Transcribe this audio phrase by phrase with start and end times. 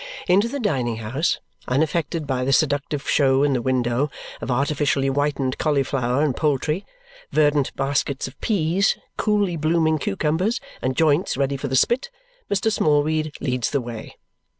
[0.27, 4.09] Into the dining house, unaffected by the seductive show in the window
[4.41, 6.87] of artificially whitened cauliflowers and poultry,
[7.29, 12.09] verdant baskets of peas, coolly blooming cucumbers, and joints ready for the spit,
[12.49, 12.71] Mr.
[12.71, 14.15] Smallweed leads the way.